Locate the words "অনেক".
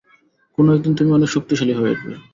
1.11-1.29